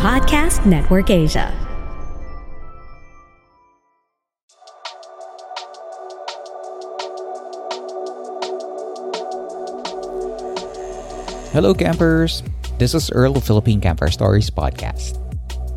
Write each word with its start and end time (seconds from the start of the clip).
Podcast 0.00 0.64
Network 0.64 1.12
Asia. 1.12 1.52
Hello 11.52 11.76
campers! 11.76 12.40
This 12.80 12.96
is 12.96 13.12
Earl 13.12 13.36
of 13.36 13.44
Philippine 13.44 13.84
Camper 13.84 14.08
Stories 14.08 14.48
Podcast. 14.48 15.20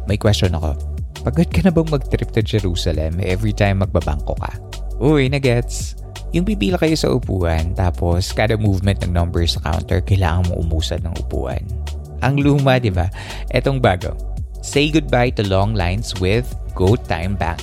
May 0.07 0.15
question 0.15 0.55
ako. 0.55 0.79
Pagod 1.27 1.51
ka 1.51 1.59
na 1.67 1.75
bang 1.75 1.91
mag-trip 1.91 2.31
to 2.31 2.39
Jerusalem 2.39 3.19
every 3.19 3.51
time 3.51 3.83
magbabangko 3.83 4.39
ka? 4.39 4.55
Uy, 5.03 5.27
na 5.27 5.43
gets. 5.43 5.99
Yung 6.31 6.47
pipila 6.47 6.79
kayo 6.79 6.95
sa 6.95 7.11
upuan 7.11 7.75
tapos 7.75 8.31
kada 8.31 8.55
movement 8.55 9.03
ng 9.03 9.11
number 9.11 9.43
sa 9.43 9.59
counter 9.67 9.99
kailangan 9.99 10.47
mo 10.47 10.63
umusad 10.63 11.03
ng 11.03 11.11
upuan. 11.27 11.67
Ang 12.23 12.39
luma, 12.39 12.79
di 12.79 12.87
ba? 12.87 13.11
Etong 13.51 13.83
bago. 13.83 14.15
Say 14.63 14.87
goodbye 14.87 15.35
to 15.35 15.43
long 15.43 15.75
lines 15.75 16.15
with 16.23 16.47
GoTime 16.71 17.35
Bank. 17.35 17.59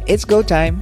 It's 0.05 0.25
go 0.25 0.41
time! 0.41 0.81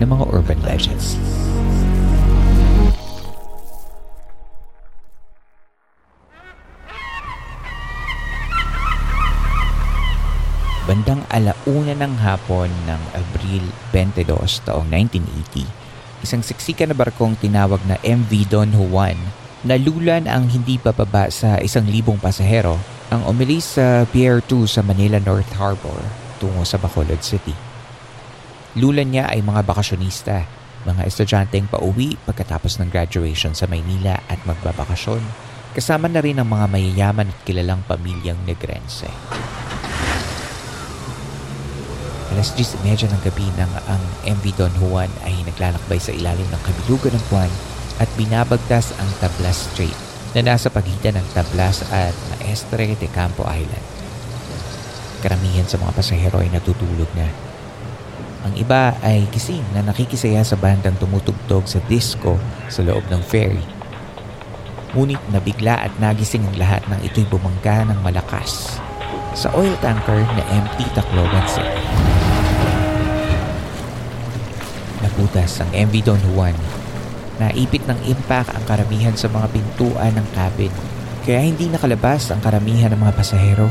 ng 0.00 0.08
mga 0.08 0.24
urban 0.32 0.60
legends. 0.64 1.20
Bandang 10.86 11.26
alauna 11.34 11.98
ng 11.98 12.14
hapon 12.22 12.70
ng 12.86 13.02
Abril 13.10 13.64
22 13.90 14.62
taong 14.62 14.86
1980, 14.86 15.66
isang 16.22 16.46
siksikan 16.46 16.94
na 16.94 16.96
barkong 16.96 17.34
tinawag 17.42 17.82
na 17.90 17.98
MV 18.06 18.30
Don 18.46 18.70
Juan 18.70 19.18
nalulan 19.66 20.30
ang 20.30 20.46
hindi 20.46 20.78
bababa 20.78 21.26
sa 21.26 21.58
isang 21.58 21.90
libong 21.90 22.22
pasahero 22.22 22.78
ang 23.10 23.26
umilis 23.26 23.74
sa 23.74 24.06
Pier 24.06 24.38
2 24.38 24.62
sa 24.70 24.86
Manila 24.86 25.18
North 25.18 25.50
Harbor 25.58 25.98
tungo 26.38 26.62
sa 26.62 26.78
Bacolod 26.78 27.18
City. 27.18 27.75
Lulan 28.76 29.08
niya 29.08 29.32
ay 29.32 29.40
mga 29.40 29.64
bakasyonista, 29.64 30.44
mga 30.84 31.08
estudyanteng 31.08 31.64
pauwi 31.64 32.20
pagkatapos 32.28 32.76
ng 32.76 32.92
graduation 32.92 33.56
sa 33.56 33.64
Maynila 33.64 34.20
at 34.28 34.36
magbabakasyon. 34.44 35.24
Kasama 35.72 36.12
na 36.12 36.20
rin 36.20 36.36
ang 36.36 36.52
mga 36.52 36.68
mayayaman 36.68 37.32
at 37.32 37.40
kilalang 37.48 37.80
pamilyang 37.88 38.36
Negrense. 38.44 39.08
Alas 42.36 42.52
10.30 42.52 43.16
ng 43.16 43.22
gabi 43.24 43.48
nang 43.56 43.72
ang 43.88 44.04
MV 44.28 44.44
Don 44.60 44.74
Juan 44.76 45.08
ay 45.24 45.32
naglalakbay 45.48 45.96
sa 45.96 46.12
ilalim 46.12 46.44
ng 46.52 46.60
kabilugan 46.60 47.16
ng 47.16 47.24
buwan 47.32 47.52
at 47.96 48.12
binabagtas 48.20 48.92
ang 49.00 49.08
Tablas 49.24 49.72
Strait 49.72 49.96
na 50.36 50.52
nasa 50.52 50.68
pagitan 50.68 51.16
ng 51.16 51.26
Tablas 51.32 51.80
at 51.88 52.12
Maestre 52.36 52.92
de 52.92 53.08
Campo 53.08 53.48
Island. 53.48 53.84
Karamihan 55.24 55.64
sa 55.64 55.80
mga 55.80 55.96
pasahero 55.96 56.44
ay 56.44 56.52
natutulog 56.52 57.08
na. 57.16 57.45
Ang 58.44 58.52
iba 58.60 58.92
ay 59.00 59.24
gising 59.32 59.64
na 59.72 59.80
nakikisaya 59.80 60.44
sa 60.44 60.60
bandang 60.60 60.98
tumutugtog 61.00 61.64
sa 61.64 61.80
disco 61.88 62.36
sa 62.68 62.84
loob 62.84 63.06
ng 63.08 63.22
ferry. 63.24 63.64
Ngunit 64.92 65.20
nabigla 65.32 65.80
at 65.88 65.92
nagising 65.96 66.44
ang 66.44 66.56
lahat 66.60 66.82
ng 66.88 67.00
ito'y 67.04 67.24
bumangga 67.28 67.88
ng 67.88 68.00
malakas 68.04 68.80
sa 69.36 69.52
oil 69.52 69.72
tanker 69.84 70.24
na 70.36 70.42
MT 70.48 70.78
Tacloban 70.96 71.44
City. 71.44 71.84
Naputas 75.04 75.60
ang 75.60 75.68
MV 75.72 75.94
Don 76.00 76.22
Juan. 76.32 76.56
Naipit 77.36 77.84
ng 77.84 78.00
impact 78.08 78.56
ang 78.56 78.64
karamihan 78.64 79.12
sa 79.12 79.28
mga 79.28 79.52
pintuan 79.52 80.16
ng 80.16 80.26
cabin 80.32 80.72
kaya 81.28 81.44
hindi 81.44 81.68
nakalabas 81.68 82.32
ang 82.32 82.40
karamihan 82.40 82.88
ng 82.88 83.00
mga 83.02 83.12
pasahero. 83.12 83.68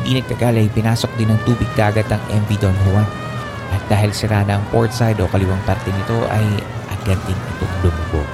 Hindi 0.00 0.22
nagtagal 0.22 0.56
ay 0.56 0.72
pinasok 0.72 1.10
din 1.20 1.28
ng 1.28 1.40
tubig 1.44 1.68
dagat 1.76 2.08
ang 2.08 2.22
MV 2.32 2.50
Don 2.56 2.78
Juan 2.88 3.27
at 3.72 3.82
dahil 3.88 4.10
sira 4.12 4.44
na 4.44 4.60
ang 4.60 4.64
port 4.72 4.92
side 4.92 5.20
o 5.20 5.28
kaliwang 5.28 5.60
parte 5.68 5.92
nito 5.92 6.16
ay 6.32 6.46
agad 6.88 7.18
din 7.28 7.38
itong 7.56 7.74
lumubog. 7.84 8.28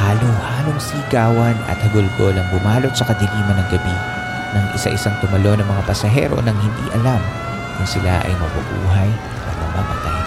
Halo-halong 0.00 0.80
sigawan 0.80 1.56
at 1.68 1.76
hagulgol 1.84 2.32
ang 2.32 2.48
bumalot 2.50 2.94
sa 2.96 3.04
kadiliman 3.04 3.60
ng 3.60 3.68
gabi 3.68 3.96
ng 4.56 4.66
isa-isang 4.74 5.14
tumalo 5.22 5.54
ng 5.54 5.68
mga 5.68 5.82
pasahero 5.86 6.40
nang 6.42 6.56
hindi 6.56 6.86
alam 6.96 7.20
kung 7.78 7.86
sila 7.86 8.24
ay 8.24 8.32
mabubuhay 8.34 9.10
o 9.14 9.50
mamamatay. 9.60 10.20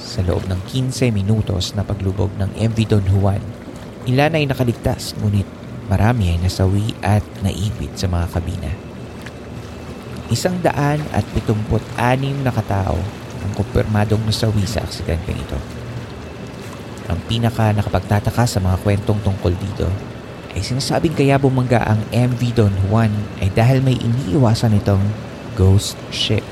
Sa 0.00 0.20
loob 0.26 0.48
ng 0.50 0.58
15 0.66 1.14
minutos 1.14 1.76
na 1.78 1.86
paglubog 1.86 2.34
ng 2.40 2.50
MV 2.58 2.78
Don 2.90 3.06
Juan, 3.06 3.42
ilan 4.10 4.34
ay 4.34 4.48
nakaligtas 4.48 5.14
ngunit 5.22 5.46
marami 5.86 6.34
ay 6.34 6.38
nasawi 6.42 6.94
at 7.02 7.22
naipit 7.42 7.94
sa 7.94 8.10
mga 8.10 8.26
kabina. 8.30 8.89
Isang 10.30 10.62
daan 10.62 11.02
at 11.10 11.26
pitumput 11.34 11.82
anim 11.98 12.38
na 12.46 12.54
katao 12.54 12.94
ang 13.42 13.52
kumpirmadong 13.58 14.22
nasawi 14.22 14.62
sa 14.62 14.86
aksidenteng 14.86 15.34
ito. 15.34 15.58
Ang 17.10 17.18
pinaka 17.26 17.74
nakapagtataka 17.74 18.46
sa 18.46 18.62
mga 18.62 18.78
kwentong 18.86 19.18
tungkol 19.26 19.50
dito 19.58 19.90
ay 20.54 20.62
sinasabing 20.62 21.18
kaya 21.18 21.34
bumangga 21.34 21.82
ang 21.82 21.98
MV 22.14 22.40
Don 22.54 22.74
Juan 22.86 23.10
ay 23.42 23.50
dahil 23.50 23.82
may 23.82 23.98
iniiwasan 23.98 24.78
itong 24.78 25.02
ghost 25.58 25.98
ship. 26.14 26.46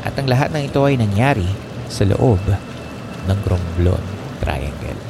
At 0.00 0.16
ang 0.16 0.24
lahat 0.24 0.56
ng 0.56 0.64
ito 0.64 0.80
ay 0.80 0.96
nangyari 0.96 1.48
sa 1.92 2.08
loob 2.08 2.40
ng 3.28 3.38
Romblon 3.44 4.04
Triangle. 4.40 5.09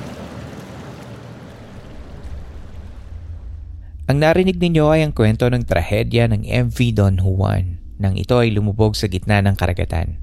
Ang 4.10 4.26
narinig 4.26 4.58
ninyo 4.58 4.90
ay 4.90 5.06
ang 5.06 5.14
kwento 5.14 5.46
ng 5.46 5.62
trahedya 5.62 6.26
ng 6.34 6.42
MV 6.42 6.78
Don 6.98 7.22
Juan 7.22 7.78
nang 8.02 8.18
ito 8.18 8.42
ay 8.42 8.50
lumubog 8.50 8.98
sa 8.98 9.06
gitna 9.06 9.38
ng 9.38 9.54
karagatan. 9.54 10.18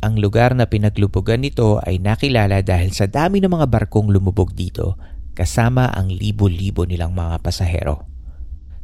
Ang 0.00 0.16
lugar 0.16 0.56
na 0.56 0.64
pinaglubugan 0.64 1.44
nito 1.44 1.76
ay 1.84 2.00
nakilala 2.00 2.64
dahil 2.64 2.96
sa 2.96 3.04
dami 3.04 3.44
ng 3.44 3.52
mga 3.52 3.68
barkong 3.68 4.08
lumubog 4.08 4.56
dito 4.56 4.96
kasama 5.36 5.92
ang 5.92 6.08
libo-libo 6.08 6.88
nilang 6.88 7.12
mga 7.12 7.44
pasahero. 7.44 8.08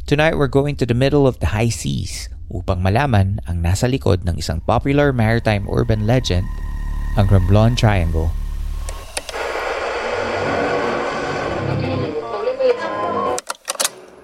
Tonight 0.04 0.36
we're 0.36 0.52
going 0.52 0.76
to 0.76 0.84
the 0.84 0.92
middle 0.92 1.24
of 1.24 1.40
the 1.40 1.56
high 1.56 1.72
seas 1.72 2.28
upang 2.52 2.84
malaman 2.84 3.40
ang 3.48 3.64
nasa 3.64 3.88
likod 3.88 4.28
ng 4.28 4.36
isang 4.36 4.60
popular 4.68 5.16
maritime 5.16 5.64
urban 5.72 6.04
legend, 6.04 6.44
ang 7.16 7.32
Romblon 7.32 7.72
Triangle. 7.80 8.28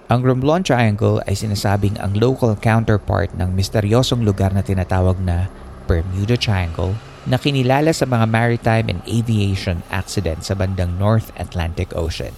Ang 0.08 0.24
Romblon 0.24 0.64
Triangle 0.64 1.20
ay 1.28 1.36
sinasabing 1.36 2.00
ang 2.00 2.16
local 2.16 2.56
counterpart 2.56 3.28
ng 3.36 3.52
misteryosong 3.52 4.24
lugar 4.24 4.56
na 4.56 4.64
tinatawag 4.64 5.20
na 5.20 5.52
Bermuda 5.84 6.32
Triangle 6.32 6.96
na 7.28 7.36
kinilala 7.36 7.92
sa 7.92 8.08
mga 8.08 8.24
maritime 8.24 8.88
and 8.88 9.04
aviation 9.04 9.84
accident 9.92 10.48
sa 10.48 10.56
bandang 10.56 10.96
North 10.96 11.28
Atlantic 11.36 11.92
Ocean. 11.92 12.32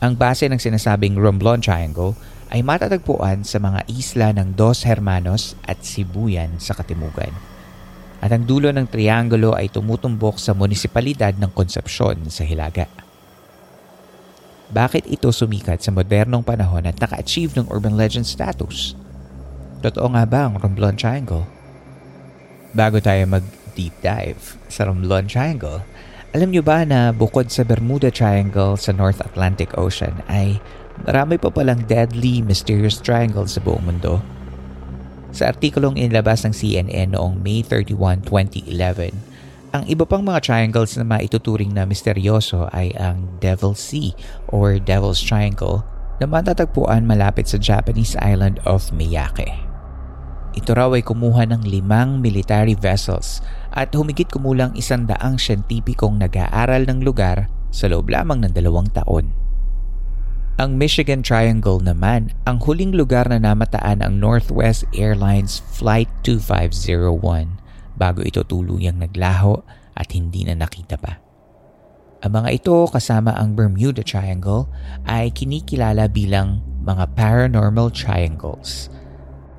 Ang 0.00 0.16
base 0.16 0.48
ng 0.48 0.56
sinasabing 0.56 1.20
Romblon 1.20 1.60
Triangle 1.60 2.16
ay 2.48 2.64
matatagpuan 2.64 3.44
sa 3.44 3.60
mga 3.60 3.84
isla 3.92 4.32
ng 4.32 4.56
Dos 4.56 4.88
Hermanos 4.88 5.52
at 5.68 5.84
Sibuyan 5.84 6.56
sa 6.56 6.72
Katimugan. 6.72 7.36
At 8.24 8.32
ang 8.32 8.48
dulo 8.48 8.72
ng 8.72 8.88
triangulo 8.88 9.52
ay 9.52 9.68
tumutumbok 9.68 10.40
sa 10.40 10.56
munisipalidad 10.56 11.36
ng 11.36 11.52
Concepcion 11.52 12.24
sa 12.32 12.48
Hilaga. 12.48 13.09
Bakit 14.70 15.10
ito 15.10 15.34
sumikat 15.34 15.82
sa 15.82 15.90
modernong 15.90 16.46
panahon 16.46 16.86
at 16.86 16.94
naka-achieve 17.02 17.58
ng 17.58 17.66
urban 17.74 17.98
legend 17.98 18.22
status? 18.22 18.94
Totoo 19.82 20.14
nga 20.14 20.22
ba 20.22 20.46
ang 20.46 20.62
Romblon 20.62 20.94
Triangle? 20.94 21.42
Bago 22.70 23.02
tayo 23.02 23.26
mag-deep 23.26 23.98
dive 23.98 24.38
sa 24.70 24.86
Romblon 24.86 25.26
Triangle, 25.26 25.82
alam 26.30 26.54
nyo 26.54 26.62
ba 26.62 26.86
na 26.86 27.10
bukod 27.10 27.50
sa 27.50 27.66
Bermuda 27.66 28.14
Triangle 28.14 28.78
sa 28.78 28.94
North 28.94 29.18
Atlantic 29.18 29.74
Ocean 29.74 30.14
ay 30.30 30.62
marami 31.02 31.34
pa 31.34 31.50
palang 31.50 31.82
deadly, 31.90 32.38
mysterious 32.38 33.02
triangles 33.02 33.58
sa 33.58 33.60
buong 33.66 33.82
mundo? 33.82 34.22
Sa 35.34 35.50
artikulong 35.50 35.98
inilabas 35.98 36.46
ng 36.46 36.54
CNN 36.54 37.18
noong 37.18 37.42
May 37.42 37.66
31, 37.66 38.22
2011, 38.22 39.29
ang 39.70 39.86
iba 39.86 40.02
pang 40.02 40.26
mga 40.26 40.42
triangles 40.42 40.98
na 40.98 41.06
maituturing 41.06 41.70
na 41.70 41.86
misteryoso 41.86 42.66
ay 42.74 42.90
ang 42.98 43.38
Devil 43.38 43.78
Sea 43.78 44.10
or 44.50 44.82
Devil's 44.82 45.22
Triangle 45.22 45.86
na 46.18 46.26
matatagpuan 46.26 47.06
malapit 47.06 47.46
sa 47.46 47.54
Japanese 47.54 48.18
island 48.18 48.58
of 48.66 48.90
Miyake. 48.90 49.46
Ito 50.58 50.74
raw 50.74 50.90
ay 50.90 51.06
kumuha 51.06 51.46
ng 51.46 51.62
limang 51.62 52.18
military 52.18 52.74
vessels 52.74 53.38
at 53.70 53.94
humigit 53.94 54.26
kumulang 54.26 54.74
isang 54.74 55.06
daang 55.06 55.38
siyentipikong 55.38 56.18
nag-aaral 56.18 56.90
ng 56.90 57.06
lugar 57.06 57.46
sa 57.70 57.86
loob 57.86 58.10
lamang 58.10 58.42
ng 58.42 58.50
dalawang 58.50 58.90
taon. 58.90 59.30
Ang 60.58 60.82
Michigan 60.82 61.22
Triangle 61.22 61.78
naman 61.78 62.34
ang 62.42 62.58
huling 62.58 62.90
lugar 62.90 63.30
na 63.30 63.38
namataan 63.38 64.02
ang 64.02 64.18
Northwest 64.18 64.82
Airlines 64.98 65.62
Flight 65.62 66.10
2501 66.26 67.59
bago 68.00 68.24
ito 68.24 68.40
tuluyang 68.40 68.96
naglaho 68.96 69.60
at 69.92 70.08
hindi 70.16 70.48
na 70.48 70.56
nakita 70.56 70.96
pa. 70.96 71.20
Ang 72.24 72.40
mga 72.40 72.48
ito 72.56 72.88
kasama 72.88 73.36
ang 73.36 73.52
Bermuda 73.52 74.00
Triangle 74.00 74.68
ay 75.04 75.28
kinikilala 75.36 76.08
bilang 76.08 76.64
mga 76.80 77.12
paranormal 77.12 77.92
triangles– 77.92 78.88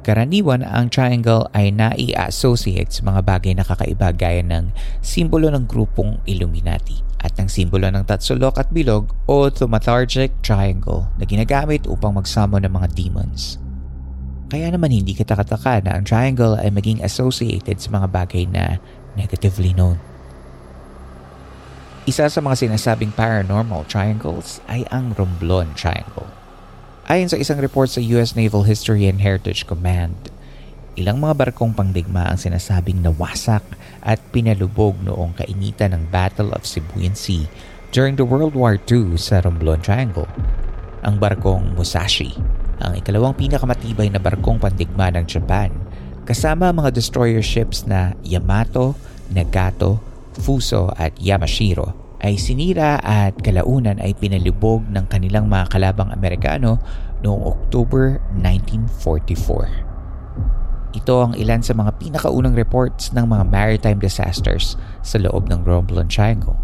Karaniwan 0.01 0.65
ang 0.65 0.89
triangle 0.89 1.45
ay 1.53 1.69
nai-associate 1.69 2.89
sa 2.89 3.05
mga 3.05 3.21
bagay 3.21 3.53
na 3.53 3.61
kakaiba 3.61 4.09
gaya 4.09 4.41
ng 4.41 4.73
simbolo 5.05 5.53
ng 5.53 5.69
grupong 5.69 6.17
Illuminati 6.25 6.97
at 7.21 7.37
ng 7.37 7.45
simbolo 7.45 7.85
ng 7.85 8.01
tatsulok 8.09 8.57
at 8.57 8.73
bilog 8.73 9.13
o 9.29 9.45
thaumaturgic 9.53 10.33
triangle 10.41 11.05
na 11.21 11.23
ginagamit 11.29 11.85
upang 11.85 12.17
magsamo 12.17 12.57
ng 12.57 12.73
mga 12.73 12.87
demons. 12.97 13.61
Kaya 14.51 14.67
naman 14.67 14.91
hindi 14.91 15.15
katakataka 15.15 15.79
na 15.87 15.95
ang 15.95 16.03
triangle 16.03 16.59
ay 16.59 16.67
maging 16.75 16.99
associated 16.99 17.79
sa 17.79 17.87
mga 17.87 18.11
bagay 18.11 18.43
na 18.51 18.83
negatively 19.15 19.71
known. 19.71 19.95
Isa 22.03 22.27
sa 22.27 22.43
mga 22.43 22.67
sinasabing 22.67 23.15
paranormal 23.15 23.87
triangles 23.87 24.59
ay 24.67 24.83
ang 24.91 25.15
Romblon 25.15 25.71
Triangle. 25.79 26.27
Ayon 27.07 27.31
sa 27.31 27.39
isang 27.39 27.63
report 27.63 27.95
sa 27.95 28.03
US 28.19 28.35
Naval 28.35 28.67
History 28.67 29.07
and 29.07 29.23
Heritage 29.23 29.63
Command, 29.63 30.19
ilang 30.99 31.23
mga 31.23 31.47
barkong 31.47 31.71
pangdigma 31.71 32.27
ang 32.27 32.35
sinasabing 32.35 32.99
nawasak 32.99 33.63
at 34.03 34.19
pinalubog 34.35 34.99
noong 34.99 35.31
kainitan 35.39 35.95
ng 35.95 36.11
Battle 36.11 36.51
of 36.51 36.67
Sibuyan 36.67 37.15
Sea 37.15 37.47
during 37.95 38.19
the 38.19 38.27
World 38.27 38.51
War 38.51 38.75
II 38.75 39.15
sa 39.15 39.39
Romblon 39.39 39.79
Triangle. 39.79 40.27
Ang 41.07 41.23
barkong 41.23 41.71
Musashi, 41.79 42.35
ang 42.81 42.97
ikalawang 42.97 43.37
pinakamatibay 43.37 44.09
na 44.09 44.17
barkong 44.17 44.57
pandigma 44.57 45.13
ng 45.13 45.29
Japan, 45.29 45.69
kasama 46.25 46.73
mga 46.73 46.91
destroyer 46.91 47.45
ships 47.45 47.85
na 47.85 48.17
Yamato, 48.25 48.97
Nagato, 49.29 50.01
Fuso 50.35 50.89
at 50.97 51.15
Yamashiro 51.21 52.01
ay 52.21 52.37
sinira 52.37 53.01
at 53.01 53.33
kalaunan 53.41 53.97
ay 53.97 54.13
pinalubog 54.13 54.85
ng 54.93 55.09
kanilang 55.09 55.49
mga 55.49 55.73
kalabang 55.73 56.13
Amerikano 56.13 56.77
noong 57.25 57.49
October 57.49 58.21
1944. 58.37 59.89
Ito 60.91 61.15
ang 61.23 61.31
ilan 61.33 61.63
sa 61.65 61.73
mga 61.73 61.97
pinakaunang 61.97 62.53
reports 62.53 63.09
ng 63.15 63.25
mga 63.25 63.47
maritime 63.49 63.97
disasters 63.97 64.77
sa 65.01 65.17
loob 65.17 65.49
ng 65.49 65.65
Romblon 65.65 66.11
Triangle. 66.11 66.59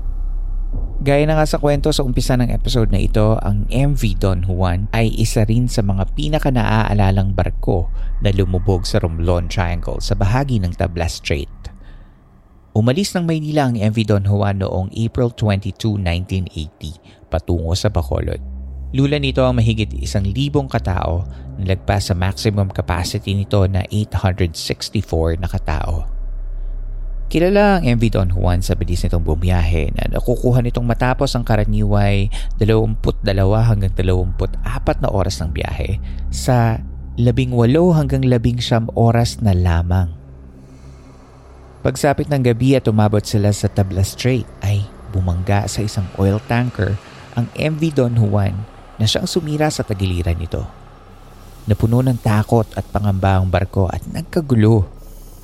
Gaya 0.98 1.30
na 1.30 1.38
nga 1.38 1.46
sa 1.46 1.62
kwento 1.62 1.94
sa 1.94 2.02
umpisa 2.02 2.34
ng 2.42 2.50
episode 2.50 2.90
na 2.90 2.98
ito, 2.98 3.38
ang 3.46 3.70
MV 3.70 4.02
Don 4.18 4.42
Juan 4.50 4.90
ay 4.90 5.14
isa 5.14 5.46
rin 5.46 5.70
sa 5.70 5.86
mga 5.86 6.10
pinaka 6.18 6.50
naaalalang 6.50 7.38
barko 7.38 7.94
na 8.26 8.34
lumubog 8.34 8.82
sa 8.82 8.98
Romblon 8.98 9.46
Triangle 9.46 10.02
sa 10.02 10.18
bahagi 10.18 10.58
ng 10.58 10.74
Tablas 10.74 11.22
Strait. 11.22 11.54
Umalis 12.74 13.14
ng 13.14 13.30
Maynila 13.30 13.70
ang 13.70 13.78
MV 13.78 13.98
Don 14.10 14.26
Juan 14.26 14.58
noong 14.58 14.90
April 14.98 15.30
22, 15.38 16.02
1980 16.02 17.30
patungo 17.30 17.78
sa 17.78 17.94
Bacolod. 17.94 18.42
Lula 18.98 19.22
nito 19.22 19.46
ang 19.46 19.62
mahigit 19.62 19.94
isang 20.02 20.26
libong 20.26 20.66
katao 20.66 21.30
na 21.62 21.78
sa 22.02 22.18
maximum 22.18 22.74
capacity 22.74 23.38
nito 23.38 23.70
na 23.70 23.86
864 23.86 25.38
na 25.38 25.46
katao. 25.46 26.17
Kilala 27.28 27.76
ang 27.76 27.84
MV 27.84 28.04
Don 28.08 28.32
Juan 28.32 28.64
sa 28.64 28.72
bilis 28.72 29.04
nitong 29.04 29.20
bumiyahe 29.20 29.92
na 29.92 30.08
nakukuha 30.16 30.64
nitong 30.64 30.88
matapos 30.88 31.36
ang 31.36 31.44
karaniway 31.44 32.32
22 32.56 32.96
hanggang 33.68 33.92
24 33.92 35.04
na 35.04 35.12
oras 35.12 35.44
ng 35.44 35.52
biyahe 35.52 36.00
sa 36.32 36.80
18 37.20 37.52
hanggang 38.00 38.24
19 38.24 38.96
oras 38.96 39.44
na 39.44 39.52
lamang. 39.52 40.16
Pagsapit 41.84 42.32
ng 42.32 42.48
gabi 42.48 42.80
at 42.80 42.88
umabot 42.88 43.20
sila 43.20 43.52
sa 43.52 43.68
Tabla 43.68 44.08
Strait 44.08 44.48
ay 44.64 44.88
bumangga 45.12 45.68
sa 45.68 45.84
isang 45.84 46.08
oil 46.16 46.40
tanker 46.48 46.96
ang 47.36 47.52
MV 47.60 47.82
Don 47.92 48.16
Juan 48.16 48.56
na 48.96 49.04
siyang 49.04 49.28
sumira 49.28 49.68
sa 49.68 49.84
tagiliran 49.84 50.40
nito. 50.40 50.64
Napuno 51.68 52.00
ng 52.00 52.24
takot 52.24 52.72
at 52.80 52.88
pangamba 52.88 53.36
ang 53.36 53.52
barko 53.52 53.92
at 53.92 54.08
nagkagulo. 54.08 54.97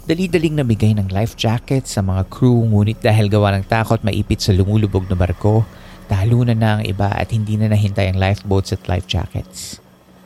Dali-daling 0.03 0.59
namigay 0.59 0.99
ng 0.99 1.15
life 1.15 1.39
jacket 1.39 1.87
sa 1.87 2.03
mga 2.03 2.27
crew 2.27 2.59
ngunit 2.67 2.99
dahil 2.99 3.31
gawa 3.31 3.55
ng 3.55 3.63
takot 3.71 4.03
maipit 4.03 4.43
sa 4.43 4.51
lumulubog 4.51 5.07
na 5.07 5.15
barko, 5.15 5.63
talo 6.11 6.43
na 6.43 6.51
na 6.51 6.69
ang 6.75 6.83
iba 6.83 7.07
at 7.07 7.31
hindi 7.31 7.55
na 7.55 7.71
nahintay 7.71 8.11
ang 8.11 8.19
lifeboats 8.19 8.75
at 8.75 8.83
life 8.91 9.07
jackets. 9.07 9.79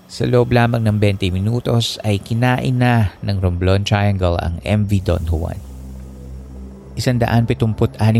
Sa 0.09 0.25
loob 0.25 0.49
lamang 0.49 0.81
ng 0.81 0.97
20 0.97 1.29
minutos 1.29 2.01
ay 2.01 2.17
kinain 2.17 2.73
na 2.73 3.13
ng 3.21 3.37
Romblon 3.37 3.85
Triangle 3.85 4.41
ang 4.41 4.57
MV 4.65 4.91
Don 5.05 5.21
Juan. 5.29 5.61
176 6.97 7.61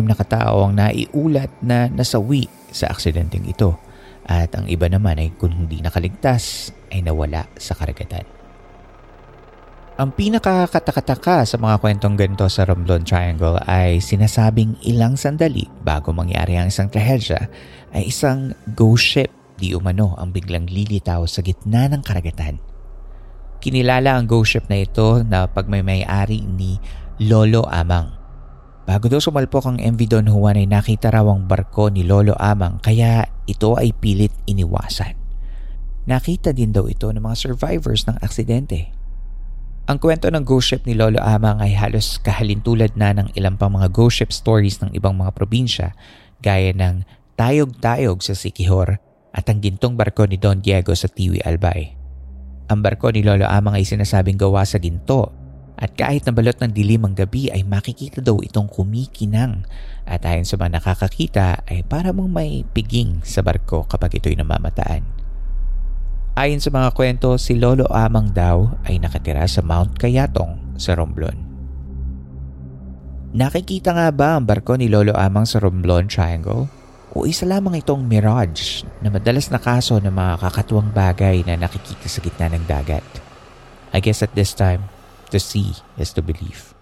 na 0.05 0.13
katao 0.13 0.61
ang 0.61 0.77
naiulat 0.77 1.49
na 1.65 1.89
nasawi 1.89 2.45
sa 2.69 2.93
aksidenteng 2.93 3.49
ito 3.49 3.73
at 4.29 4.53
ang 4.53 4.69
iba 4.69 4.85
naman 4.85 5.17
ay 5.17 5.33
kung 5.33 5.57
hindi 5.57 5.81
nakaligtas 5.81 6.69
ay 6.93 7.01
nawala 7.01 7.49
sa 7.57 7.73
karagatan. 7.73 8.36
Ang 9.97 10.13
pinakakatakataka 10.13 11.41
sa 11.41 11.57
mga 11.57 11.81
kwentong 11.81 12.13
ganito 12.13 12.45
sa 12.53 12.69
Romblon 12.69 13.01
Triangle 13.01 13.57
ay 13.65 13.97
sinasabing 13.97 14.77
ilang 14.85 15.17
sandali 15.17 15.65
bago 15.81 16.13
mangyari 16.13 16.53
ang 16.53 16.69
isang 16.69 16.85
trahedya 16.85 17.49
ay 17.97 18.05
isang 18.05 18.53
ghost 18.77 19.01
ship 19.01 19.33
di 19.57 19.73
umano 19.73 20.13
ang 20.21 20.29
biglang 20.29 20.69
lilitaw 20.69 21.25
sa 21.25 21.41
gitna 21.41 21.89
ng 21.89 22.05
karagatan. 22.05 22.61
Kinilala 23.57 24.21
ang 24.21 24.29
ghost 24.29 24.53
ship 24.53 24.69
na 24.69 24.85
ito 24.85 25.25
na 25.25 25.49
pagmamayari 25.49 26.45
ni 26.45 26.77
Lolo 27.17 27.65
Amang 27.65 28.13
Bago 28.85 29.09
daw 29.09 29.17
sumalpok 29.17 29.65
ang 29.65 29.77
MV 29.81 30.01
Don 30.07 30.29
Juan 30.29 30.61
ay 30.61 30.69
nakita 30.69 31.09
raw 31.09 31.25
ang 31.25 31.49
barko 31.49 31.89
ni 31.89 32.05
Lolo 32.05 32.37
Amang 32.37 32.77
kaya 32.79 33.25
ito 33.43 33.73
ay 33.75 33.91
pilit 33.97 34.31
iniwasan. 34.45 35.17
Nakita 36.05 36.53
din 36.53 36.69
daw 36.69 36.85
ito 36.85 37.09
ng 37.11 37.19
mga 37.19 37.35
survivors 37.35 38.05
ng 38.05 38.15
aksidente. 38.23 38.96
Ang 39.87 40.03
kwento 40.03 40.27
ng 40.27 40.43
ghost 40.43 40.67
ship 40.67 40.83
ni 40.83 40.99
Lolo 40.99 41.23
Amang 41.23 41.63
ay 41.63 41.71
halos 41.71 42.19
kahalintulad 42.19 42.99
na 42.99 43.15
ng 43.15 43.31
ilang 43.39 43.55
pang 43.55 43.71
mga 43.71 43.87
ghost 43.87 44.19
ship 44.19 44.35
stories 44.35 44.83
ng 44.83 44.91
ibang 44.91 45.15
mga 45.15 45.31
probinsya 45.31 45.95
gaya 46.43 46.75
ng 46.75 47.07
Tayog-Tayog 47.39 48.19
sa 48.19 48.35
Sikihor 48.35 48.99
at 49.31 49.47
ang 49.47 49.63
gintong 49.63 49.95
barko 49.95 50.27
ni 50.27 50.35
Don 50.35 50.59
Diego 50.59 50.91
sa 50.91 51.07
Tiwi 51.07 51.39
Albay. 51.39 51.95
Ang 52.67 52.83
barko 52.83 53.15
ni 53.15 53.23
Lolo 53.23 53.47
Amang 53.47 53.79
ay 53.79 53.87
sinasabing 53.87 54.35
gawa 54.35 54.67
sa 54.67 54.75
ginto 54.75 55.31
at 55.79 55.95
kahit 55.95 56.27
na 56.27 56.35
balot 56.35 56.59
ng 56.59 56.75
dilim 56.75 57.07
ang 57.07 57.15
gabi 57.15 57.47
ay 57.47 57.63
makikita 57.63 58.19
daw 58.19 58.43
itong 58.43 58.67
kumikinang 58.67 59.63
at 60.03 60.19
ayon 60.27 60.43
sa 60.43 60.59
mga 60.59 60.83
nakakakita 60.83 61.63
ay 61.63 61.87
para 61.87 62.11
mong 62.11 62.27
may 62.27 62.67
piging 62.75 63.23
sa 63.23 63.39
barko 63.39 63.87
kapag 63.87 64.19
ito'y 64.19 64.35
namamataan. 64.35 65.16
Ayon 66.37 66.61
sa 66.61 66.69
mga 66.69 66.93
kwento, 66.93 67.33
si 67.41 67.57
Lolo 67.57 67.89
Amang 67.89 68.29
daw 68.29 68.69
ay 68.85 69.01
nakatira 69.01 69.49
sa 69.49 69.65
Mount 69.65 69.97
Kayatong 69.97 70.77
sa 70.77 70.93
Romblon. 70.93 71.33
Nakikita 73.33 73.97
nga 73.97 74.13
ba 74.13 74.37
ang 74.37 74.45
barko 74.45 74.77
ni 74.77 74.85
Lolo 74.85 75.17
Amang 75.17 75.49
sa 75.49 75.57
Romblon 75.57 76.05
Triangle? 76.05 76.69
O 77.17 77.25
isa 77.25 77.49
lamang 77.49 77.81
itong 77.81 78.05
mirage 78.05 78.85
na 79.01 79.09
madalas 79.09 79.49
na 79.49 79.57
kaso 79.57 79.97
ng 79.97 80.13
mga 80.13 80.37
kakatuwang 80.37 80.93
bagay 80.93 81.41
na 81.41 81.57
nakikita 81.57 82.05
sa 82.05 82.21
gitna 82.21 82.53
ng 82.53 82.69
dagat? 82.69 83.01
I 83.89 83.97
guess 83.97 84.21
at 84.21 84.37
this 84.37 84.53
time, 84.53 84.93
to 85.33 85.41
see 85.41 85.73
is 85.97 86.13
to 86.13 86.21
believe. 86.21 86.76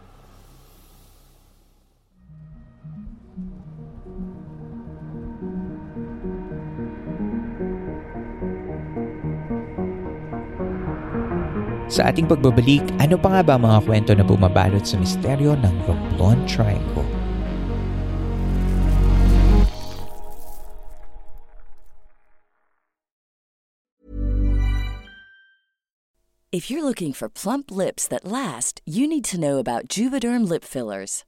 Sa 11.96 12.12
ating 12.12 12.28
pagbabalik, 12.28 12.84
ano 13.00 13.16
pa 13.16 13.40
nga 13.40 13.42
ba 13.42 13.56
mga 13.56 13.80
kwento 13.88 14.12
na 14.12 14.28
bumabalot 14.28 14.84
sa 14.84 15.00
misteryo 15.00 15.56
ng 15.56 15.75
Romblon 15.88 16.44
Triangle? 16.44 17.08
If 26.52 26.68
you're 26.68 26.84
looking 26.84 27.16
for 27.16 27.32
plump 27.32 27.72
lips 27.72 28.12
that 28.12 28.28
last, 28.28 28.84
you 28.84 29.08
need 29.08 29.24
to 29.32 29.40
know 29.40 29.60
about 29.60 29.88
Juvederm 29.88 30.44
lip 30.44 30.68
fillers. 30.68 31.24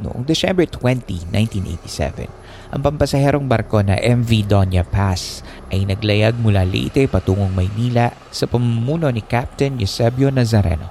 Noong 0.00 0.24
December 0.24 0.64
20, 0.64 1.28
1987, 1.28 2.72
ang 2.72 2.80
pampasaherong 2.80 3.44
barko 3.44 3.84
na 3.84 4.00
MV 4.00 4.48
Doña 4.48 4.80
Paz 4.80 5.44
ay 5.68 5.84
naglayag 5.84 6.40
mula 6.40 6.64
Leyte 6.64 7.04
patungong 7.04 7.52
Maynila 7.52 8.16
sa 8.32 8.48
pamumuno 8.48 9.12
ni 9.12 9.20
Captain 9.20 9.76
Eusebio 9.76 10.32
Nazareno. 10.32 10.88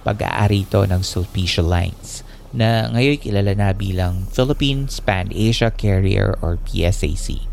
Pag-aari 0.00 0.64
ito 0.64 0.80
ng 0.88 1.04
Sulpicia 1.04 1.60
Lines 1.60 2.24
na 2.56 2.88
ngayon 2.88 3.20
kilala 3.20 3.52
na 3.52 3.76
bilang 3.76 4.24
Philippine 4.32 4.88
Span 4.88 5.28
Asia 5.28 5.68
Carrier 5.68 6.40
or 6.40 6.56
PSAC. 6.64 7.44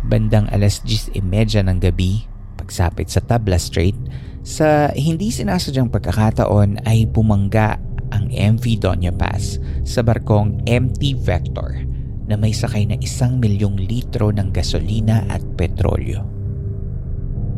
Bandang 0.00 0.48
alas 0.48 0.80
10.30 0.80 1.68
ng 1.68 1.76
gabi, 1.76 2.24
pagsapit 2.56 3.12
sa 3.12 3.20
Tabla 3.20 3.60
Strait, 3.60 3.98
sa 4.40 4.88
hindi 4.96 5.28
sinasadyang 5.28 5.92
pagkakataon 5.92 6.88
ay 6.88 7.04
bumangga 7.04 7.76
ang 8.10 8.30
MV 8.30 8.64
Doña 8.82 9.14
Paz 9.14 9.58
sa 9.82 10.04
barkong 10.04 10.62
MT 10.66 11.18
Vector 11.22 11.86
na 12.30 12.38
may 12.38 12.54
sakay 12.54 12.86
na 12.86 12.94
isang 13.02 13.42
milyong 13.42 13.74
litro 13.90 14.30
ng 14.30 14.54
gasolina 14.54 15.26
at 15.26 15.42
petrolyo. 15.58 16.22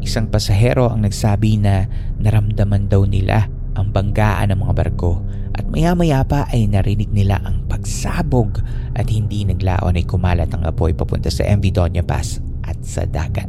Isang 0.00 0.32
pasahero 0.32 0.88
ang 0.88 1.04
nagsabi 1.04 1.61
na 1.61 1.87
naramdaman 2.16 2.88
daw 2.88 3.04
nila 3.04 3.47
ang 3.76 3.92
banggaan 3.92 4.50
ng 4.50 4.59
mga 4.64 4.75
barko 4.75 5.21
at 5.52 5.68
maya-maya 5.68 6.25
pa 6.25 6.49
ay 6.49 6.64
narinig 6.66 7.12
nila 7.12 7.38
ang 7.44 7.68
pagsabog 7.68 8.64
at 8.97 9.06
hindi 9.12 9.44
naglaon 9.44 10.00
ay 10.00 10.04
kumalat 10.09 10.49
ang 10.56 10.64
apoy 10.64 10.97
papunta 10.97 11.28
sa 11.28 11.44
MV 11.44 11.64
Doña 11.68 12.04
Paz 12.04 12.40
at 12.64 12.80
sa 12.80 13.04
dagat. 13.04 13.49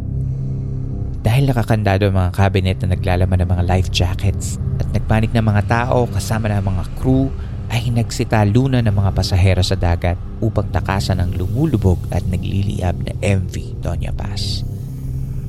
Dahil 1.24 1.48
nakakandado 1.48 2.12
ang 2.12 2.20
mga 2.20 2.32
cabinet 2.36 2.78
na 2.84 3.00
naglalaman 3.00 3.40
ng 3.40 3.50
mga 3.50 3.64
life 3.64 3.90
jackets 3.96 4.60
nagpanik 4.94 5.34
ng 5.34 5.42
mga 5.42 5.64
tao 5.66 6.06
kasama 6.06 6.54
ng 6.54 6.64
mga 6.70 6.84
crew 7.02 7.34
ay 7.74 7.90
nagsitalunan 7.90 8.86
ng 8.86 8.94
mga 8.94 9.12
pasahero 9.18 9.66
sa 9.66 9.74
dagat 9.74 10.14
upang 10.38 10.70
takasan 10.70 11.18
ang 11.18 11.34
lumulubog 11.34 11.98
at 12.14 12.22
nagliliyab 12.30 12.94
na 13.02 13.14
MV 13.18 13.82
Doña 13.82 14.14
Paz. 14.14 14.62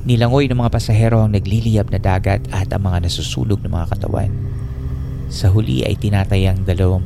Nilangoy 0.09 0.49
ng 0.49 0.57
mga 0.57 0.73
pasahero 0.73 1.21
ang 1.21 1.37
nagliliyab 1.37 1.93
na 1.93 2.01
dagat 2.01 2.41
at 2.49 2.73
ang 2.73 2.89
mga 2.89 3.05
nasusulog 3.05 3.61
ng 3.61 3.69
mga 3.69 3.87
katawan. 3.93 4.33
Sa 5.29 5.53
huli 5.53 5.85
ay 5.85 5.97
tinatayang 6.01 6.65
26 6.65 7.05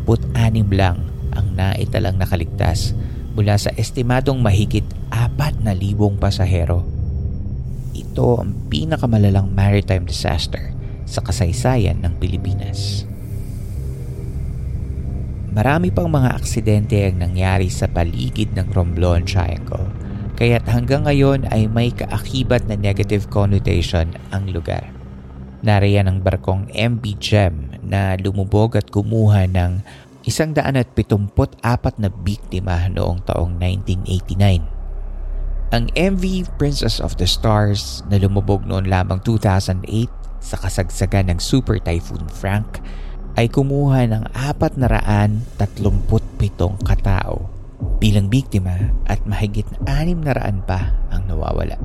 lang 0.72 1.03
ang 1.36 1.48
naitalang 1.55 2.15
nakaligtas 2.15 2.96
mula 3.36 3.60
sa 3.60 3.72
estimadong 3.75 4.39
mahigit 4.39 4.88
4,000 5.12 5.67
pasahero. 6.19 6.88
Ito 7.91 8.39
ang 8.39 8.72
pinakamalalang 8.72 9.51
maritime 9.51 10.08
disaster 10.08 10.78
sa 11.10 11.25
kasaysayan 11.25 12.06
ng 12.06 12.13
Pilipinas. 12.22 13.10
Marami 15.50 15.89
pang 15.89 16.06
mga 16.06 16.38
aksidente 16.38 17.10
ang 17.10 17.25
nangyari 17.25 17.74
sa 17.74 17.89
paligid 17.89 18.54
ng 18.54 18.70
Romblon 18.70 19.25
Triangle, 19.25 19.89
kaya't 20.38 20.70
hanggang 20.70 21.10
ngayon 21.10 21.50
ay 21.50 21.66
may 21.66 21.89
kaakibat 21.89 22.70
na 22.70 22.78
negative 22.78 23.34
connotation 23.34 24.13
ang 24.30 24.46
lugar. 24.54 24.86
Nariyan 25.66 26.06
ang 26.08 26.22
barkong 26.22 26.70
MB 26.72 27.04
Gem 27.18 27.74
na 27.82 28.13
lumubog 28.16 28.78
at 28.78 28.94
kumuha 28.94 29.50
ng 29.50 29.82
174 30.24 31.58
na 31.98 32.10
biktima 32.13 32.86
noong 32.88 33.25
taong 33.25 33.58
1989. 33.58 34.80
Ang 35.70 35.86
MV 35.94 36.24
Princess 36.62 37.01
of 37.01 37.18
the 37.18 37.25
Stars 37.30 38.06
na 38.10 38.22
lumubog 38.22 38.66
noon 38.70 38.86
lamang 38.89 39.22
2008 39.25 40.18
sa 40.39 40.55
kasagsagan 40.60 41.31
ng 41.31 41.39
Super 41.39 41.79
Typhoon 41.79 42.27
Frank 42.31 42.79
ay 43.36 43.48
kumuha 43.48 44.08
ng 44.10 44.24
437 44.36 45.55
katao 46.84 47.48
bilang 48.00 48.27
biktima 48.27 48.91
at 49.08 49.24
mahigit 49.27 49.67
600 49.84 50.67
pa 50.67 50.96
ang 51.12 51.27
nawawala. 51.27 51.79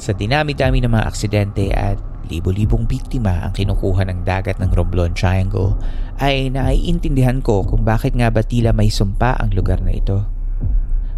Sa 0.00 0.16
dinami-dami 0.16 0.80
ng 0.80 0.92
mga 0.96 1.04
aksidente 1.04 1.68
at 1.76 2.00
libo-libong 2.30 2.86
biktima 2.88 3.44
ang 3.44 3.52
kinukuha 3.52 4.06
ng 4.08 4.24
dagat 4.24 4.56
ng 4.62 4.70
Romblon 4.72 5.12
Triangle 5.12 5.76
ay 6.22 6.48
naiintindihan 6.48 7.44
ko 7.44 7.66
kung 7.66 7.84
bakit 7.84 8.16
nga 8.16 8.32
ba 8.32 8.40
tila 8.40 8.72
may 8.72 8.88
sumpa 8.88 9.36
ang 9.36 9.52
lugar 9.52 9.82
na 9.84 9.92
ito. 9.92 10.24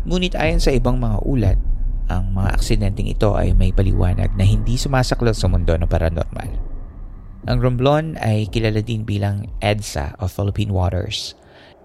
Ngunit 0.03 0.35
ayon 0.35 0.59
sa 0.59 0.75
ibang 0.75 0.99
mga 0.99 1.23
ulat, 1.23 1.59
ang 2.09 2.35
mga 2.35 2.59
aksidenteng 2.59 3.11
ito 3.11 3.37
ay 3.37 3.55
may 3.55 3.71
paliwanag 3.71 4.35
na 4.35 4.45
hindi 4.47 4.79
sumasaklot 4.79 5.37
sa 5.37 5.51
mundo 5.51 5.75
ng 5.77 5.87
paranormal. 5.87 6.51
Ang 7.51 7.59
Romblon 7.59 8.15
ay 8.23 8.47
kilala 8.51 8.81
din 8.81 9.03
bilang 9.03 9.51
EDSA 9.59 10.19
o 10.23 10.31
Philippine 10.31 10.71
Waters 10.71 11.35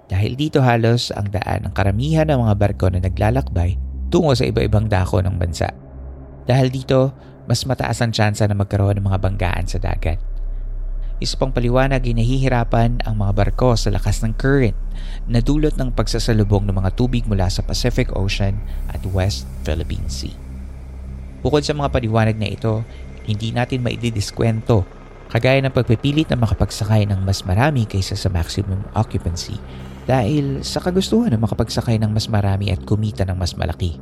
dahil 0.07 0.39
dito 0.39 0.63
halos 0.63 1.09
ang 1.11 1.33
daan 1.33 1.67
ng 1.67 1.73
karamihan 1.75 2.29
ng 2.29 2.45
mga 2.47 2.55
barko 2.55 2.87
na 2.93 3.03
naglalakbay 3.03 3.75
tungo 4.07 4.31
sa 4.37 4.47
iba-ibang 4.47 4.87
dako 4.87 5.19
ng 5.19 5.35
bansa. 5.35 5.67
Dahil 6.47 6.71
dito, 6.71 7.11
mas 7.47 7.63
mataas 7.67 7.99
ang 7.99 8.15
tsansa 8.15 8.47
na 8.47 8.55
magkaroon 8.55 8.99
ng 8.99 9.07
mga 9.07 9.19
banggaan 9.19 9.65
sa 9.67 9.79
dagat. 9.79 10.26
Isa 11.17 11.33
pang 11.33 11.49
paliwanag 11.49 12.05
ay 12.05 12.13
nahihirapan 12.13 13.01
ang 13.01 13.17
mga 13.17 13.33
barko 13.33 13.73
sa 13.73 13.89
lakas 13.89 14.21
ng 14.21 14.37
current 14.37 14.77
na 15.25 15.41
dulot 15.41 15.73
ng 15.73 15.89
pagsasalubong 15.89 16.69
ng 16.69 16.77
mga 16.77 16.93
tubig 16.93 17.25
mula 17.25 17.49
sa 17.49 17.65
Pacific 17.65 18.13
Ocean 18.13 18.61
at 18.93 19.01
West 19.09 19.49
Philippine 19.65 20.05
Sea. 20.13 20.37
Bukod 21.41 21.65
sa 21.65 21.73
mga 21.73 21.89
paliwanag 21.89 22.37
na 22.37 22.53
ito, 22.53 22.85
hindi 23.25 23.49
natin 23.49 23.81
maididiskwento 23.81 24.85
kagaya 25.33 25.57
ng 25.65 25.73
pagpipilit 25.73 26.29
na 26.29 26.37
makapagsakay 26.37 27.09
ng 27.09 27.25
mas 27.25 27.41
marami 27.49 27.89
kaysa 27.89 28.13
sa 28.13 28.29
maximum 28.29 28.85
occupancy 28.93 29.57
dahil 30.05 30.61
sa 30.61 30.85
kagustuhan 30.85 31.33
na 31.33 31.41
makapagsakay 31.41 31.97
ng 31.97 32.13
mas 32.13 32.29
marami 32.29 32.69
at 32.69 32.85
kumita 32.85 33.25
ng 33.25 33.35
mas 33.35 33.57
malaki. 33.57 33.97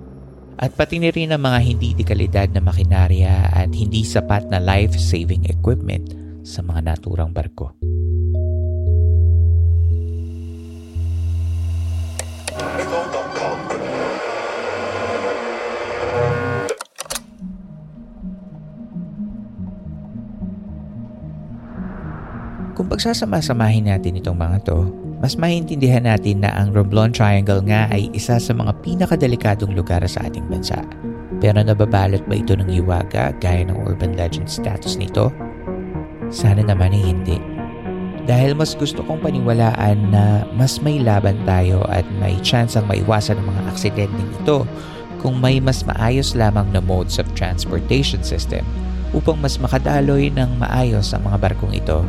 At 0.59 0.75
pati 0.75 0.99
na 0.99 1.15
rin 1.15 1.31
ang 1.31 1.39
mga 1.39 1.59
hindi 1.63 1.95
di 1.95 2.03
kalidad 2.03 2.51
na 2.51 2.59
makinarya 2.59 3.55
at 3.55 3.71
hindi 3.71 4.03
sapat 4.03 4.51
na 4.51 4.59
life-saving 4.59 5.47
equipment 5.47 6.24
sa 6.45 6.61
mga 6.61 6.93
naturang 6.93 7.33
barko. 7.33 7.73
Kung 22.75 22.91
pagsasama-samahin 22.91 23.87
natin 23.87 24.19
itong 24.19 24.35
mga 24.35 24.67
to, 24.67 24.91
mas 25.23 25.39
maintindihan 25.39 26.03
natin 26.03 26.43
na 26.43 26.51
ang 26.53 26.75
Romblon 26.75 27.15
Triangle 27.15 27.63
nga 27.65 27.87
ay 27.87 28.11
isa 28.11 28.35
sa 28.35 28.51
mga 28.51 28.75
pinakadelikadong 28.83 29.71
lugar 29.73 30.03
sa 30.05 30.27
ating 30.27 30.43
bansa. 30.51 30.83
Pero 31.39 31.63
nababalot 31.63 32.21
ba 32.27 32.35
ito 32.35 32.51
ng 32.51 32.67
hiwaga 32.67 33.31
gaya 33.39 33.63
ng 33.63 33.79
urban 33.87 34.19
legend 34.19 34.51
status 34.51 34.99
nito? 34.99 35.31
Sana 36.29 36.65
naman 36.65 36.93
ay 36.93 37.03
hindi. 37.13 37.37
Dahil 38.25 38.57
mas 38.57 38.73
gusto 38.73 39.05
kong 39.05 39.21
paniwalaan 39.21 40.09
na 40.09 40.41
mas 40.57 40.81
may 40.81 40.97
laban 40.97 41.37
tayo 41.45 41.85
at 41.93 42.05
may 42.17 42.33
chance 42.41 42.73
ang 42.73 42.89
maiwasan 42.89 43.37
ng 43.37 43.45
mga 43.45 43.61
aksidenteng 43.69 44.31
ito 44.41 44.65
kung 45.21 45.37
may 45.37 45.61
mas 45.61 45.85
maayos 45.85 46.33
lamang 46.33 46.65
na 46.73 46.81
modes 46.81 47.21
of 47.21 47.29
transportation 47.37 48.25
system 48.25 48.65
upang 49.13 49.37
mas 49.37 49.61
makadaloy 49.61 50.33
ng 50.33 50.57
maayos 50.57 51.13
ang 51.13 51.21
mga 51.29 51.37
barkong 51.37 51.77
ito 51.77 52.01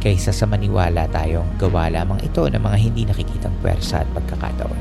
kaysa 0.00 0.32
sa 0.32 0.48
maniwala 0.48 1.04
tayong 1.12 1.46
gawa 1.60 1.92
lamang 1.92 2.18
ito 2.24 2.48
ng 2.48 2.62
mga 2.62 2.78
hindi 2.80 3.02
nakikitang 3.04 3.54
pwersa 3.60 4.06
at 4.06 4.08
pagkakataon. 4.16 4.80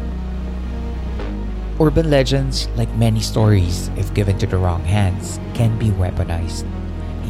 Urban 1.78 2.10
legends, 2.10 2.66
like 2.74 2.90
many 2.98 3.22
stories, 3.22 3.94
if 4.00 4.10
given 4.18 4.34
to 4.42 4.50
the 4.50 4.58
wrong 4.58 4.82
hands, 4.82 5.38
can 5.54 5.70
be 5.78 5.94
weaponized. 5.94 6.66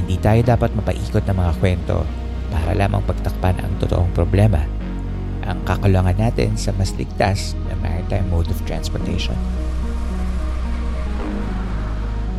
Hindi 0.08 0.24
tayo 0.24 0.40
dapat 0.40 0.72
mapaikot 0.72 1.20
ng 1.28 1.36
mga 1.36 1.54
kwento 1.60 2.08
para 2.48 2.72
lamang 2.72 3.04
pagtakpan 3.04 3.60
ang 3.60 3.76
totoong 3.84 4.16
problema. 4.16 4.64
Ang 5.44 5.60
kakulangan 5.68 6.16
natin 6.16 6.56
sa 6.56 6.72
mas 6.80 6.96
ligtas 6.96 7.60
na 7.68 7.76
maritime 7.84 8.24
mode 8.32 8.48
of 8.48 8.56
transportation. 8.64 9.36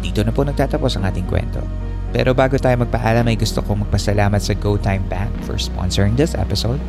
Dito 0.01 0.25
na 0.25 0.33
po 0.33 0.49
nagtatapos 0.49 0.97
ang 0.97 1.13
ating 1.13 1.29
kwento. 1.29 1.61
Pero 2.09 2.33
bago 2.33 2.57
tayo 2.57 2.81
magpaalam 2.89 3.29
ay 3.29 3.37
gusto 3.37 3.61
kong 3.61 3.85
magpasalamat 3.85 4.41
sa 4.41 4.57
GoTime 4.57 5.05
Bank 5.13 5.29
for 5.45 5.61
sponsoring 5.61 6.17
this 6.17 6.33
episode. 6.33 6.81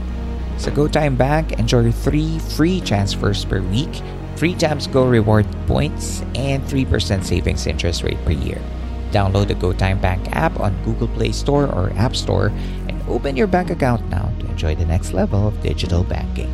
Sa 0.55 0.71
GoTime 0.71 1.19
Bank, 1.19 1.59
enjoy 1.59 1.91
3 1.91 2.39
free 2.55 2.79
transfers 2.79 3.43
per 3.43 3.59
week, 3.67 3.91
3 4.39 4.55
times 4.55 4.87
Go 4.87 5.03
reward 5.03 5.43
points, 5.67 6.23
and 6.39 6.63
3% 6.71 6.87
savings 7.27 7.67
interest 7.67 8.07
rate 8.07 8.19
per 8.23 8.31
year. 8.31 8.63
Download 9.11 9.47
the 9.49 9.57
GoTime 9.57 10.01
Bank 10.01 10.29
app 10.31 10.59
on 10.59 10.77
Google 10.85 11.09
Play 11.09 11.31
Store 11.31 11.65
or 11.65 11.89
App 11.97 12.15
Store 12.15 12.53
and 12.87 13.01
open 13.09 13.35
your 13.35 13.47
bank 13.47 13.69
account 13.69 14.05
now 14.09 14.29
to 14.39 14.45
enjoy 14.47 14.75
the 14.75 14.85
next 14.85 15.13
level 15.13 15.47
of 15.47 15.57
digital 15.61 16.03
banking. 16.03 16.53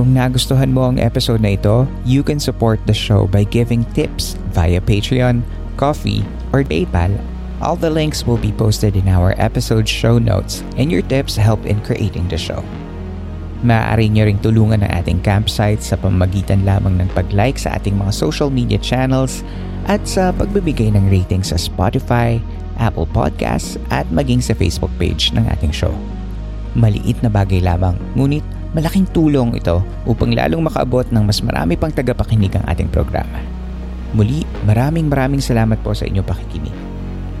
Kung 0.00 0.14
nagustuhan 0.14 0.72
mo 0.72 0.88
ang 0.88 0.96
episode 1.02 1.42
na 1.42 1.58
ito, 1.58 1.84
you 2.06 2.22
can 2.22 2.40
support 2.40 2.80
the 2.86 2.94
show 2.94 3.26
by 3.26 3.44
giving 3.44 3.84
tips 3.92 4.38
via 4.54 4.80
Patreon, 4.80 5.42
Coffee, 5.76 6.24
or 6.54 6.64
PayPal. 6.64 7.18
All 7.60 7.76
the 7.76 7.92
links 7.92 8.24
will 8.24 8.40
be 8.40 8.54
posted 8.54 8.96
in 8.96 9.10
our 9.10 9.36
episode 9.36 9.84
show 9.84 10.16
notes 10.16 10.64
and 10.80 10.88
your 10.88 11.04
tips 11.04 11.36
help 11.36 11.66
in 11.68 11.84
creating 11.84 12.32
the 12.32 12.40
show. 12.40 12.64
Maaari 13.60 14.08
nyo 14.08 14.24
ring 14.24 14.40
tulungan 14.40 14.80
ang 14.80 14.92
ating 15.04 15.20
campsite 15.20 15.84
sa 15.84 16.00
pamagitan 16.00 16.64
lamang 16.64 16.96
ng 16.96 17.12
pag-like 17.12 17.60
sa 17.60 17.76
ating 17.76 17.92
mga 17.92 18.08
social 18.08 18.48
media 18.48 18.80
channels 18.80 19.44
at 19.84 20.00
sa 20.08 20.32
pagbibigay 20.32 20.88
ng 20.96 21.12
rating 21.12 21.44
sa 21.44 21.60
Spotify, 21.60 22.40
Apple 22.80 23.04
Podcasts 23.12 23.76
at 23.92 24.08
maging 24.08 24.40
sa 24.40 24.56
Facebook 24.56 24.92
page 24.96 25.28
ng 25.36 25.44
ating 25.52 25.76
show. 25.76 25.92
Maliit 26.72 27.20
na 27.20 27.28
bagay 27.28 27.60
lamang, 27.60 28.00
ngunit 28.16 28.40
malaking 28.72 29.04
tulong 29.12 29.52
ito 29.52 29.84
upang 30.08 30.32
lalong 30.32 30.64
makaabot 30.64 31.04
ng 31.12 31.20
mas 31.20 31.44
marami 31.44 31.76
pang 31.76 31.92
tagapakinig 31.92 32.56
ang 32.56 32.64
ating 32.64 32.88
programa. 32.88 33.44
Muli, 34.16 34.40
maraming 34.64 35.12
maraming 35.12 35.44
salamat 35.44 35.76
po 35.84 35.92
sa 35.92 36.08
inyong 36.08 36.24
pakikinig. 36.24 36.76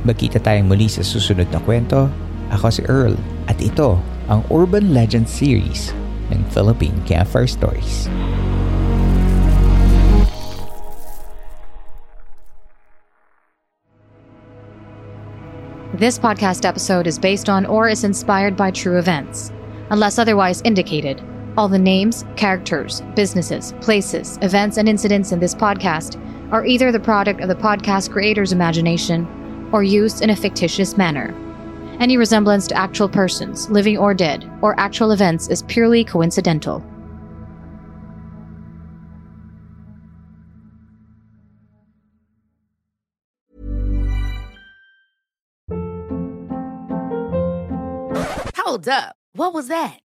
Magkita 0.04 0.36
tayong 0.36 0.68
muli 0.68 0.84
sa 0.84 1.00
susunod 1.00 1.48
na 1.48 1.60
kwento. 1.64 2.12
Ako 2.50 2.66
si 2.68 2.82
Earl 2.90 3.14
at 3.46 3.62
ito 3.62 3.96
ang 4.26 4.42
Urban 4.50 4.90
Legend 4.90 5.30
Series 5.30 5.94
Philippine 6.50 7.04
Campfire 7.04 7.46
Stories. 7.46 8.08
This 15.94 16.18
podcast 16.18 16.64
episode 16.64 17.06
is 17.06 17.18
based 17.18 17.48
on 17.48 17.66
or 17.66 17.88
is 17.88 18.04
inspired 18.04 18.56
by 18.56 18.70
true 18.70 18.98
events. 18.98 19.52
Unless 19.90 20.18
otherwise 20.18 20.62
indicated, 20.62 21.22
all 21.58 21.68
the 21.68 21.78
names, 21.78 22.24
characters, 22.36 23.02
businesses, 23.14 23.74
places, 23.80 24.38
events, 24.40 24.76
and 24.78 24.88
incidents 24.88 25.32
in 25.32 25.40
this 25.40 25.54
podcast 25.54 26.16
are 26.52 26.64
either 26.64 26.90
the 26.90 27.00
product 27.00 27.40
of 27.40 27.48
the 27.48 27.54
podcast 27.54 28.10
creator's 28.10 28.52
imagination 28.52 29.68
or 29.72 29.82
used 29.82 30.22
in 30.22 30.30
a 30.30 30.36
fictitious 30.36 30.96
manner. 30.96 31.34
Any 32.00 32.16
resemblance 32.16 32.66
to 32.68 32.74
actual 32.78 33.10
persons, 33.10 33.68
living 33.68 33.98
or 33.98 34.14
dead, 34.14 34.50
or 34.62 34.74
actual 34.80 35.12
events 35.12 35.48
is 35.48 35.62
purely 35.64 36.02
coincidental. 36.02 36.82
Hold 48.56 48.88
up. 48.88 49.16
What 49.34 49.52
was 49.52 49.68
that? 49.68 49.98